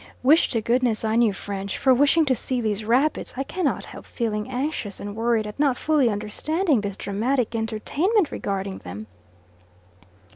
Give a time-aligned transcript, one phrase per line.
[0.23, 4.07] Wish to goodness I knew French, for wishing to see these rapids, I cannot help
[4.07, 9.05] feeling anxious and worried at not fully understanding this dramatic entertainment regarding them.